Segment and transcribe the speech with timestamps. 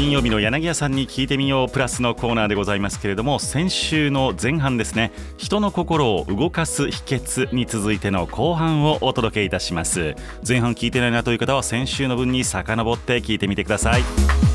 [0.00, 10.14] 金曜日の柳谷さんに聞いてみようプラスのコーナーでございますけれども先週の前半ですね人の心を動かす秘訣に続いての後半をお届けいたします。
[10.48, 14.00] 前半聞いてないなという方は先週の分に遡って聞いてみてください。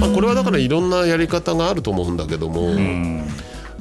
[0.00, 3.28] まあ、これはだからいろんなやり方があると思うんだけども、うん。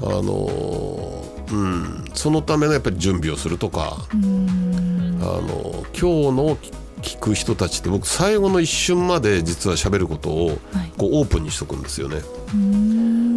[0.03, 6.57] あのうん、そのためのやっぱり準備をするとか、あの今日の
[7.05, 10.57] 聞く人たちって僕最後の一瞬まで実は喋ることを
[10.97, 12.21] こうオープンにしとくんですよね。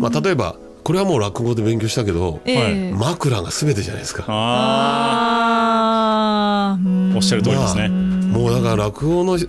[0.00, 2.94] まあ、例えばこれはもう落語で勉強したけど、ええ。
[2.94, 4.24] 枕が全てじゃないですか。
[4.28, 5.58] あ
[7.14, 9.46] おっしゃる通りですね、もうだから落語の家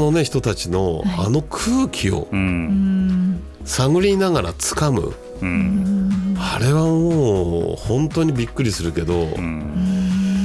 [0.00, 3.42] のね人たちのあの空気をうん。
[3.66, 5.12] 探りながら掴む。
[5.42, 6.34] うん。
[6.38, 9.97] あれはもう本当にびっくりするけど、うん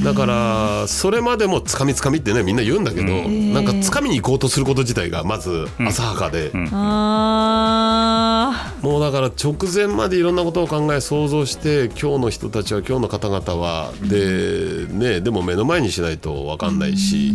[0.04, 3.54] だからそれまでもつかみつかみってねみんな言うんだけど、うん。
[3.54, 6.70] なんかつかみに行こうとすること自体がまず浅はかで、うん。
[6.74, 17.34] あもうだから直前までいろんなことを考え想像して今日の人たちは今日の方々はでねでも目の前にしないと分かんないし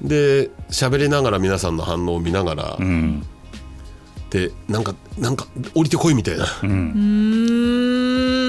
[0.00, 3.24] で喋りながら皆さんの反応を見ながら、うん。
[4.30, 6.46] でなんかなんか降りてこいみたいな。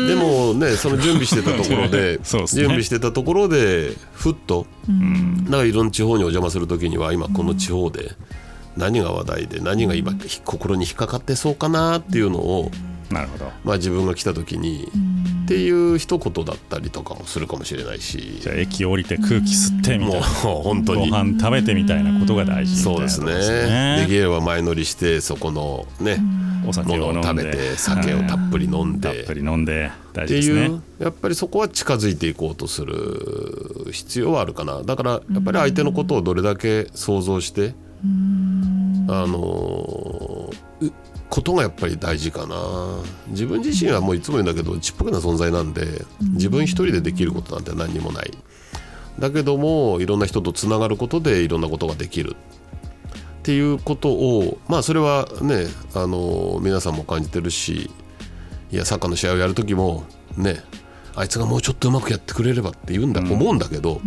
[0.08, 2.20] でもねその準備してたところで ね。
[2.24, 5.46] 準備してたところでふっとうん。
[5.46, 8.12] だからいろんな地方にお邪魔する時には今この地方で
[8.78, 12.72] 何が話題で何が今心に引っかかってそうかなっていうのを、
[13.10, 13.52] なるほど。
[13.64, 14.90] まあ、自分が来た時に
[15.44, 21.10] っていう一言だったりとかもするかもしれないしじゃあ駅降りて空気吸ってみたもいうな本当に。
[21.10, 23.98] ご飯食べてみたいなことが大事みたいなそうですね。
[24.02, 26.20] できれば前乗りしてそこのね
[26.68, 29.10] お酒ものを食べて酒をたっぷり飲んで。
[29.10, 30.62] たっぷり飲んで大って事ですね。
[30.62, 34.82] いうやっぱりそこは近づいていこうとする必要はあるかな。
[34.84, 37.74] だからやっぱり相手のことをどれだけ想像して
[39.08, 40.50] あの
[40.82, 40.92] う
[41.30, 42.56] ことがやっぱり大事かな。
[43.28, 48.32] 自分自身はもういつも言うんだけどちっぽけな存在なんで自分一人でできることなんて何にもない。
[49.20, 52.36] だけどもいろんな人とつながることでいろんなことができる
[53.46, 57.92] っていうことをまあそれはねあの皆さんも感じてるし
[58.72, 60.04] いやサッカーの試合をやる時も
[60.36, 60.64] ね
[61.16, 64.02] あいつがもうちょっとうまくやってくれればって言うんだ、思うんだけど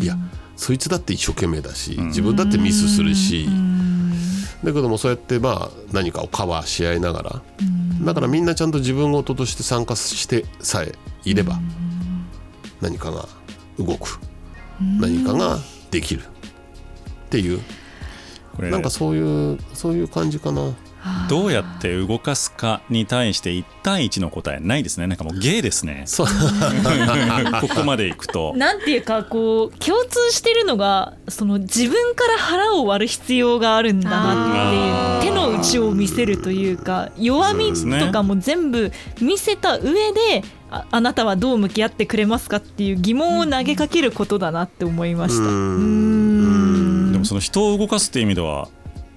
[0.00, 0.16] いや
[0.54, 3.48] そいつだって一生懸命だし自分だってミスするし。
[4.62, 7.42] だけどもそうやってまあ何かをカバーし合いながら
[8.00, 10.94] だからみんなちゃんと自分事として参加してさえ
[11.24, 11.58] いれば
[12.80, 13.28] 何かが
[13.76, 14.20] 動く。
[14.80, 15.58] 何かが
[15.90, 16.22] できる。
[16.22, 17.60] っていう
[18.58, 20.72] なんかそういうそういう感じかな。
[21.28, 25.06] どうやって動かすかに対して1対1の答えないですね。
[25.06, 26.04] なんかもうゲーですね。
[26.06, 26.26] そう。
[27.60, 28.54] ここまでいくと。
[28.56, 38.90] なんていうかこう共通してるのがその自分から腹を割る必要があるんだなっていう手の内を見せるというか弱みとかも全部
[39.20, 45.44] 見せた上でああなたはどう向き合ってくれますかっていう疑問を投げかけることだなって思いました。
[45.44, 46.23] ううん。
[46.23, 46.23] で
[47.24, 48.68] もその人を動かすっていう意味では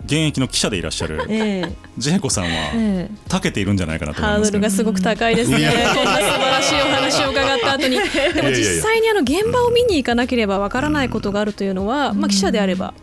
[0.06, 1.72] 現役の記者でいらっしゃる ええ。
[1.98, 3.12] ジェイコさんはええ。
[3.28, 4.52] 長けているんじゃないかなと思いハーます。
[4.52, 5.58] けどドルがすごく高いですね。
[5.58, 7.98] こんな素晴らしいお話を伺った後に。
[8.34, 12.94] でも実際にあの現場を見に行かなければわからないことがあるというのは、まあ記者であれば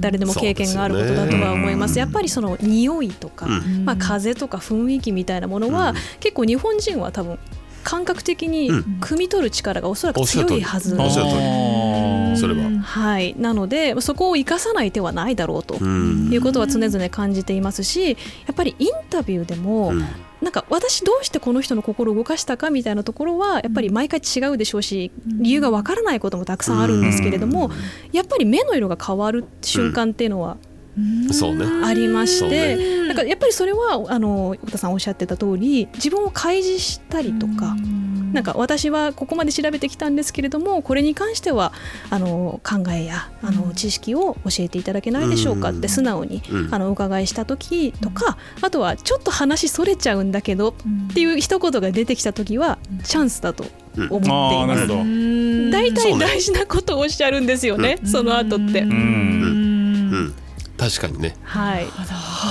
[0.00, 1.98] 誰でも経験があることだとは思います。
[1.98, 3.84] やっぱりその匂いとか、うん。
[3.84, 5.96] まあ風とか雰囲気みたいなものは、うん。
[6.20, 7.38] 結構日本人は多分
[7.82, 8.98] 感覚的にうん。
[9.00, 10.96] 汲み取る力がおそらく強いはず。
[12.36, 12.68] それは。
[12.82, 16.30] はい、なのでそこを生かさない手はないだろうとうん。
[16.32, 18.16] いうことは常々感じていますしや
[18.52, 20.04] っぱりインタビューでも、うん。
[20.42, 27.70] なんか私どうしてこの人の心を動かしたかみたいなところはやっぱり毎回違うでしょうし理由がわからないこともたくさんあるんですけれども
[28.12, 30.58] やっぱり目の色が変わる瞬間っていうのは
[31.82, 33.06] ありまして、ね。
[33.08, 37.74] なんかやっぱりそれはあの太田さんおっしゃってた通り自分を開示したりとか。
[38.34, 41.72] なんか私はここまで調べてきたんですけれどもこれに関しては
[42.10, 46.74] あの考えやあの知識を教えていただけないでしょうかって素直にうん。
[46.74, 53.64] あのお伺いした時とかあとはちょっと話それちゃうんだけどっていう一言が出てきた時はチャンスだと
[53.96, 54.30] 思ってい
[54.66, 55.70] ます。
[55.70, 58.80] 大体大事なことをおっしゃるんですよね、その後って。
[58.80, 58.90] うん。
[58.90, 60.34] うん。
[60.76, 61.86] 確かにね、はい、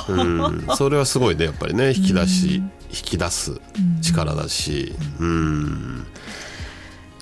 [0.10, 2.56] うん、それはすごいねやっぱりね引き出し。
[2.56, 2.64] 引
[2.94, 3.60] き出す
[4.02, 6.06] 力だしうん。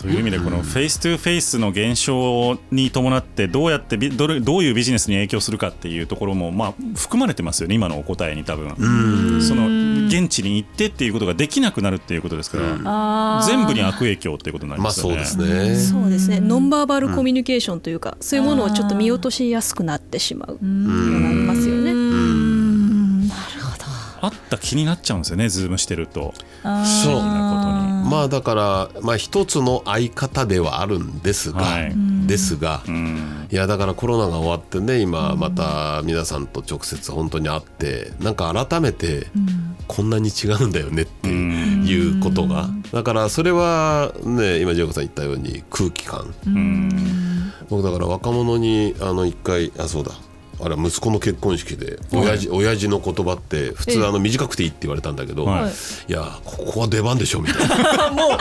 [0.01, 9.41] という意味でこの face to face の減少に伴ってどうやってどれどういうビジネスに影響するかっていうところもまあ含まれてますよね今のお答えに多分。
[9.41, 9.68] その
[10.07, 15.15] 現地に行ってっていうことができなくなるっていうことですから全部に悪影響っていうことになりますよね。
[15.18, 15.75] まあそうですね。
[15.75, 16.39] そうですね。
[16.39, 21.81] ノンバーバルコミュニケーションというか、そういうものをちょっと見落としやすくなってしまうようになりますよね。
[24.21, 26.33] あった気になっちゃうんですよねズームしてると。
[26.63, 27.15] そう。
[27.15, 31.94] なまあだから、まあ、一つの相方ではあるんですが、はい。
[32.27, 32.83] ですが、
[33.50, 39.27] いやだからコロナが終わってね今また皆さんと直接本当に会ってなんか改めて
[39.88, 42.69] こんなに違うんだよねっていうことが。
[42.91, 46.33] だからそれはね今ジェイコさん言ったように空気感。
[46.45, 47.53] うん。
[47.69, 50.12] 僕だから若者にあの一回あそうだ
[50.63, 55.71] あれは息子の結婚式で親父親父の言葉って普通あの短くていいって言われたんだけど、はい。
[56.07, 58.11] い、やここは出番でしょみたいな。
[58.11, 58.37] もうも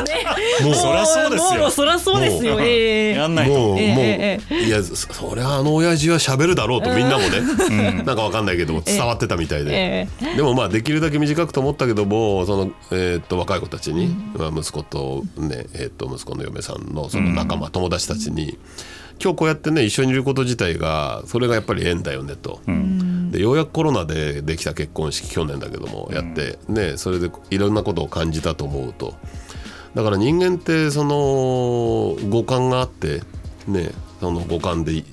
[0.00, 0.24] うね。
[0.62, 0.74] もう。
[0.74, 1.60] そりゃそうですよ。
[1.60, 2.52] もうそりゃそうですよ。
[2.52, 2.62] もう。
[2.62, 3.14] ええ。
[3.14, 3.52] やんないと。
[3.52, 10.36] もう、ええもう、えいやそそりゃあの親父は喋るだろうとみんなもね、なんかわかんないけども伝わってたみたいで、ええ。
[10.36, 18.58] でもまあできるだけ短くと思ったけどもその、えーっと若い子たちに、まあ、息子とね、えーっと息子の嫁さんのその仲間、友達たちに
[19.22, 22.60] 今日こうやってね一緒にいること自体がそれがやっぱり縁だよねと。
[23.30, 29.14] でようやくコロナでできた結婚式去年だけどもやって、ねそれでいろんなことを感じたと思うと。
[29.94, 33.22] だから人間ってその五感があって
[33.68, 35.04] ねその五感で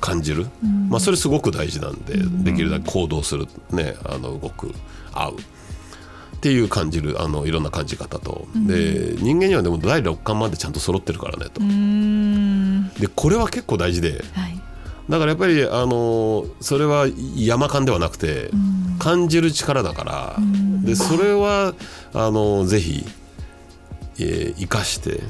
[0.00, 0.46] 感じる、
[0.88, 4.72] まあ、それすごく大事なんで、できるだけ行動する、ね、あの動く
[5.12, 5.34] 会う。
[5.34, 11.60] っていう感じるあのいろんな感じ方と、で人間にはでも第六感までちゃんと揃ってるからねと、
[13.00, 14.60] でこれは結構大事ではい。
[15.08, 18.50] だからやっぱりあのそれは山感ではなくて、
[18.98, 20.36] 感じる力だから、
[20.84, 21.74] でそれは
[22.12, 23.06] あのぜひ、
[24.18, 25.22] えー生かして、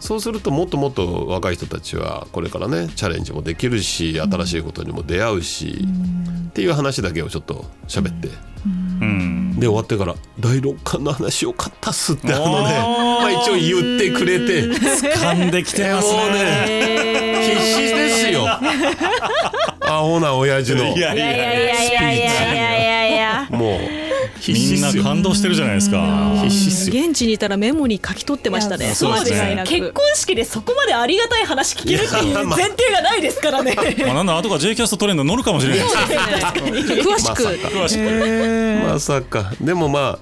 [0.00, 5.86] そうするともっともっと若い人たちはこれからねチャレンジもできるし新しいことにも出会うし、
[6.48, 8.47] っていう話だけをちょっと喋って、うん
[9.58, 12.78] で終わってから「第六感の話よかったっす」ってあのね、
[13.20, 14.62] まあ、一応言ってくれて
[15.18, 18.46] 噛んできてますもうねね必死ですよ。
[19.80, 22.77] アホな親父のいやいや
[24.46, 26.40] みんな感動してるじゃないですか。
[26.42, 27.04] 必死っすよ。
[27.04, 28.94] 現地にいたらメモに書き取ってましたね。
[28.94, 29.40] そうですね。
[29.40, 29.68] 間違いなく。
[29.68, 33.76] 結婚式でそこまでありがたい話聞けるっていう前提がないですからね。
[34.04, 35.78] まあなんだ後から J キャストトレンド乗るかもしれない。
[35.78, 38.86] です詳しく、詳しく。
[38.88, 39.52] まさか。
[39.60, 40.18] でもま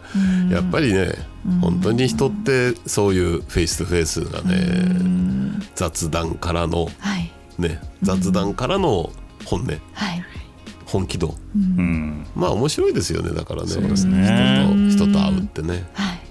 [0.51, 1.13] あやっぱりね
[1.61, 7.31] 本当に人ってそういうフェイス2フェイスがね雑談からのはい。
[7.59, 9.11] ね雑談からの
[9.45, 9.67] 本音。
[9.93, 10.25] はい
[10.87, 11.35] 本気度。
[11.55, 12.27] うん。
[12.35, 13.69] まあ面白いですよねだからね。
[13.69, 14.67] そうですね。
[14.91, 15.85] 人と人と会うってね。
[15.93, 16.27] はい。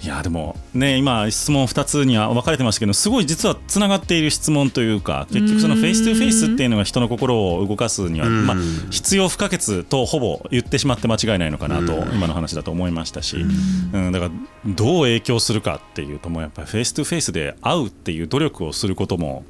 [0.00, 8.46] いやでもね今質問2つには分かれてましたけどすごい実はつながっている質問というか結局その face to face っていうのが人の心を動かすには、うん。
[8.46, 8.56] まあ、
[8.90, 14.30] 必要不可欠とほぼ言ってしまって間違いないのかなと今の話だと思いましたし、うん、だから
[14.66, 19.44] どう影響するかっていうともうやっぱり face to face で会うっていう努力をすることも、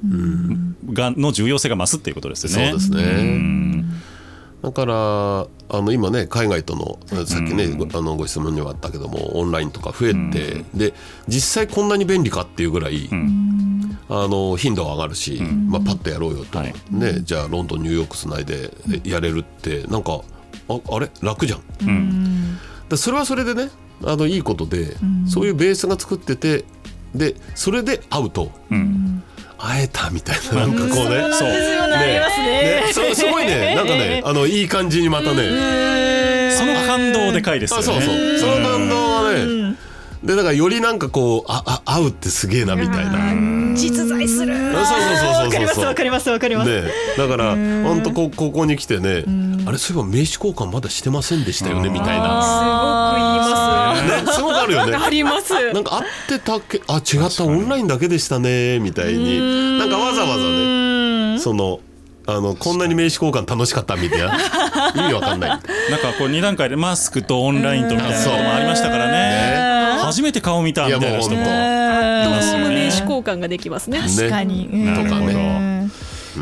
[0.91, 2.73] がの重要性が増すっていうことですよね。
[4.61, 4.93] だから
[5.71, 10.93] あの今ね海外とのさっきね、ごあのご質問にはあったけどもオンラインとか増えて、で
[11.27, 13.09] 実際こんなに便利かっていうぐらい、
[14.09, 16.73] あの頻度は上がるし、まあ、パッとやろうよと、はい。
[16.91, 18.71] ね、じゃあロンドンニューヨークつないで
[19.05, 20.21] えやれるってなんか
[20.67, 21.09] ああれ？
[21.21, 21.61] 楽じゃん。
[21.81, 22.57] うん。
[22.89, 23.69] でそれはそれでね
[24.03, 26.65] あのいいことで、そういうベースが作ってて
[27.15, 28.51] でそれで会うと。
[28.71, 29.23] うん
[29.59, 30.65] 会えたみたいな。
[30.65, 31.49] なんかこうね、そう。
[31.49, 32.83] ねね。
[32.87, 33.75] ね、すすごいね。
[33.75, 37.83] なんかねあのいい感じにまたね、その感動でかいですよね。
[37.83, 38.37] あそうそう。
[38.39, 39.75] その感動はね、
[40.23, 43.75] でだからよりなんかこうああ会うってすげえなみたいな。
[43.75, 44.53] 実在する。
[44.77, 46.69] あそうそうそうそうわかりますそうわかりますわかります。
[46.69, 49.23] ね、だから本当こここに来てね、
[49.65, 52.65] あれそういえば名刺交換まだしてませんでしたよねみたいな、すご
[53.13, 54.95] く言いますね、すごくあるよね。
[54.95, 55.53] あります。
[55.73, 57.45] なんか会ってたっけあ違った。
[57.45, 59.79] オンラインだけでしたねみたいに。
[59.79, 61.39] なんかわざわざね。
[61.39, 61.79] その
[62.27, 64.37] あのこんなに名刺交換楽しかったみたいな。
[64.95, 65.49] 意味わかんない。
[65.49, 69.99] なんかこう2段階でマスクとオンラインとみたいなこともありましたからね。
[70.03, 72.91] 初めて顔見たみたいな人もいますよ名ね。
[72.91, 73.01] 刺。
[73.01, 73.99] 交換ができますね。
[73.99, 75.03] 確かに、ね。
[75.03, 75.68] とかね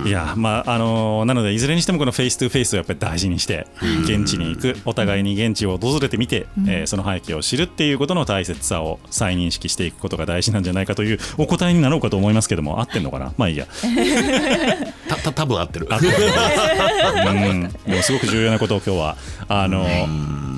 [0.05, 3.67] いやまああのーなのでいずれにしてもこの face to face をやっぱり大事にして
[4.03, 13.33] 現地に行くお互いに現地を訪れてみて、えーその背景を知るっていうことの大切さを再認識していくことが大事なんじゃないかというお答えになろうかと思いますけども合ってんのかな？
[13.37, 13.67] まあいいや。
[15.07, 15.87] たた多分合ってる。
[15.89, 17.71] うん。
[17.87, 19.17] でもすごく重要なことを今日は
[19.47, 19.85] あの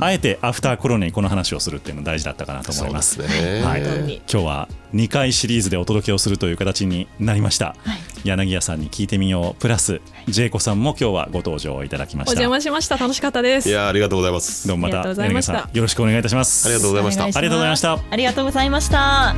[0.01, 3.15] あえてアフターコロナにこの話をするっていうの大事だったかなと思います。
[3.15, 3.61] すね。
[3.63, 7.75] はい、今日は2回シリーズでお届けをするという形になりました、
[8.23, 9.61] 柳家さんに聞いてみよう。
[9.61, 12.41] プラスジェイコさんも今日はご登場いただきまおした。
[12.41, 12.97] 邪魔しました。
[12.97, 13.69] 楽しかったです。
[13.69, 14.67] いやありがとうございます。
[14.67, 15.15] どうもまた。
[15.15, 16.67] た柳家さんよろしくお願いいたします。
[16.67, 17.23] ありがとうございました。
[17.23, 17.99] ありがとうございました。
[18.09, 19.35] ありがとうございました